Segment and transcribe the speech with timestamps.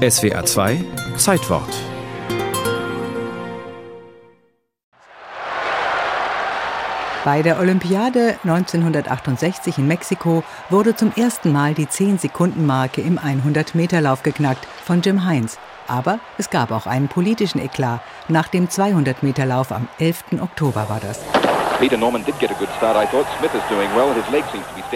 [0.00, 0.82] SWA 2
[1.18, 1.68] Zeitwort
[7.22, 14.66] Bei der Olympiade 1968 in Mexiko wurde zum ersten Mal die 10-Sekunden-Marke im 100-Meter-Lauf geknackt
[14.86, 15.58] von Jim Heinz.
[15.86, 18.00] Aber es gab auch einen politischen Eklat.
[18.28, 20.40] Nach dem 200-Meter-Lauf am 11.
[20.40, 21.20] Oktober war das.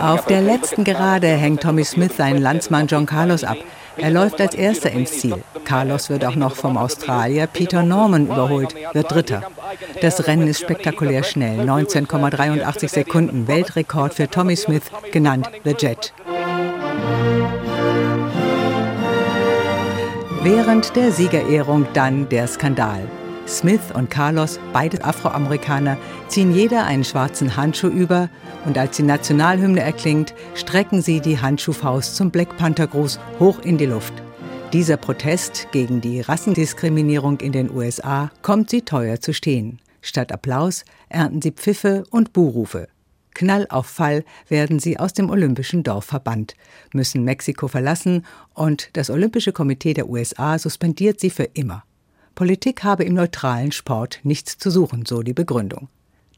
[0.00, 3.58] Auf der letzten Gerade hängt Tommy Smith seinen Landsmann John Carlos ab.
[3.96, 5.42] Er läuft als Erster ins Ziel.
[5.64, 9.42] Carlos wird auch noch vom Australier Peter Norman überholt, wird Dritter.
[10.00, 16.14] Das Rennen ist spektakulär schnell, 19,83 Sekunden, Weltrekord für Tommy Smith, genannt The Jet.
[20.42, 23.02] Während der Siegerehrung dann der Skandal.
[23.50, 28.30] Smith und Carlos, beide Afroamerikaner, ziehen jeder einen schwarzen Handschuh über
[28.64, 33.76] und als die Nationalhymne erklingt, strecken sie die Handschuhfaust zum Black Panther Gruß hoch in
[33.76, 34.12] die Luft.
[34.72, 39.80] Dieser Protest gegen die Rassendiskriminierung in den USA kommt sie teuer zu stehen.
[40.00, 42.86] Statt Applaus ernten sie Pfiffe und Buhrufe.
[43.34, 46.54] Knall auf Fall werden sie aus dem Olympischen Dorf verbannt,
[46.92, 48.24] müssen Mexiko verlassen
[48.54, 51.82] und das Olympische Komitee der USA suspendiert sie für immer.
[52.40, 55.90] Politik habe im neutralen Sport nichts zu suchen, so die Begründung.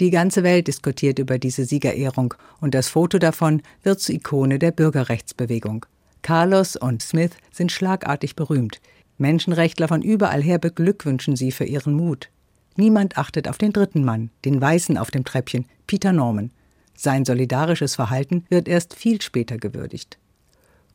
[0.00, 4.70] Die ganze Welt diskutiert über diese Siegerehrung und das Foto davon wird zur Ikone der
[4.70, 5.84] Bürgerrechtsbewegung.
[6.22, 8.80] Carlos und Smith sind schlagartig berühmt.
[9.18, 12.30] Menschenrechtler von überall her beglückwünschen sie für ihren Mut.
[12.76, 16.50] Niemand achtet auf den dritten Mann, den Weißen auf dem Treppchen, Peter Norman.
[16.96, 20.18] Sein solidarisches Verhalten wird erst viel später gewürdigt.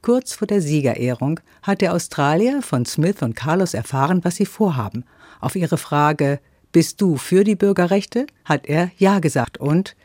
[0.05, 5.03] Kurz vor der Siegerehrung hat der Australier von Smith und Carlos erfahren, was sie vorhaben.
[5.41, 6.39] Auf ihre Frage
[6.71, 8.27] Bist du für die Bürgerrechte?
[8.43, 9.95] hat er Ja gesagt und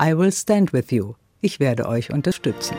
[0.00, 1.12] I will stand with you.
[1.42, 2.74] Ich werde euch unterstützen.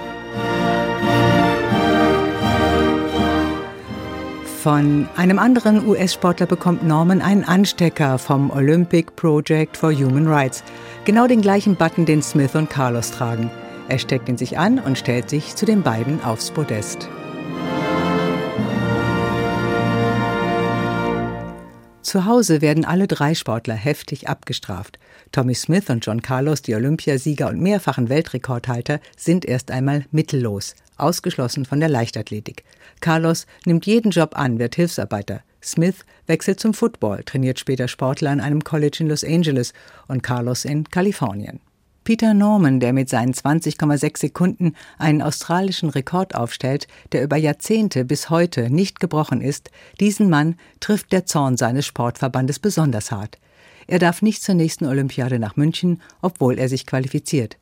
[4.63, 10.63] Von einem anderen US-Sportler bekommt Norman einen Anstecker vom Olympic Project for Human Rights.
[11.05, 13.51] Genau den gleichen Button, den Smith und Carlos tragen.
[13.91, 17.09] Er steckt ihn sich an und stellt sich zu den beiden aufs Podest.
[22.01, 24.97] Zu Hause werden alle drei Sportler heftig abgestraft.
[25.33, 31.65] Tommy Smith und John Carlos, die Olympiasieger und mehrfachen Weltrekordhalter, sind erst einmal mittellos, ausgeschlossen
[31.65, 32.63] von der Leichtathletik.
[33.01, 35.41] Carlos nimmt jeden Job an, wird Hilfsarbeiter.
[35.61, 39.73] Smith wechselt zum Football, trainiert später Sportler an einem College in Los Angeles
[40.07, 41.59] und Carlos in Kalifornien.
[42.03, 48.31] Peter Norman, der mit seinen 20,6 Sekunden einen australischen Rekord aufstellt, der über Jahrzehnte bis
[48.31, 49.69] heute nicht gebrochen ist,
[49.99, 53.37] diesen Mann trifft der Zorn seines Sportverbandes besonders hart.
[53.85, 57.57] Er darf nicht zur nächsten Olympiade nach München, obwohl er sich qualifiziert.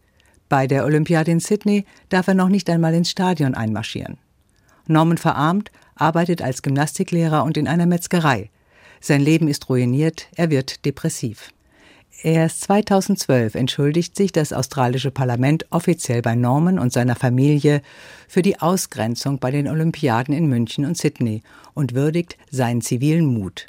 [0.47, 4.17] Bei der Olympiade in Sydney darf er noch nicht einmal ins Stadion einmarschieren.
[4.87, 8.49] Norman verarmt, arbeitet als Gymnastiklehrer und in einer Metzgerei.
[9.01, 11.51] Sein Leben ist ruiniert, er wird depressiv.
[12.21, 17.81] Erst 2012 entschuldigt sich das australische Parlament offiziell bei Norman und seiner Familie
[18.27, 21.43] für die Ausgrenzung bei den Olympiaden in München und Sydney
[21.73, 23.67] und würdigt seinen zivilen Mut.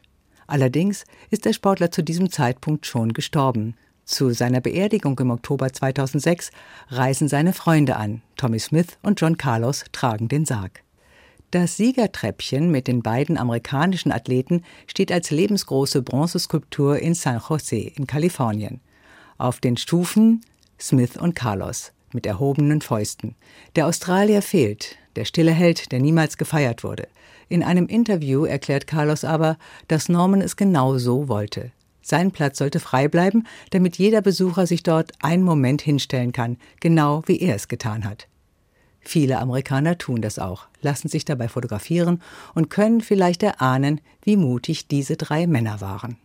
[0.49, 3.77] Allerdings ist der Sportler zu diesem Zeitpunkt schon gestorben.
[4.05, 6.51] Zu seiner Beerdigung im Oktober 2006
[6.89, 8.23] reisen seine Freunde an.
[8.37, 10.83] Tommy Smith und John Carlos tragen den Sarg.
[11.51, 18.07] Das Siegertreppchen mit den beiden amerikanischen Athleten steht als lebensgroße Bronzeskulptur in San Jose in
[18.07, 18.81] Kalifornien.
[19.37, 20.43] Auf den Stufen
[20.79, 23.35] Smith und Carlos mit erhobenen Fäusten.
[23.75, 27.09] Der Australier fehlt, der stille Held, der niemals gefeiert wurde.
[27.49, 31.73] In einem Interview erklärt Carlos aber, dass Norman es genau so wollte.
[32.01, 37.23] Sein Platz sollte frei bleiben, damit jeder Besucher sich dort einen Moment hinstellen kann, genau
[37.27, 38.29] wie er es getan hat.
[39.01, 42.21] Viele Amerikaner tun das auch, lassen sich dabei fotografieren
[42.55, 46.17] und können vielleicht erahnen, wie mutig diese drei Männer waren.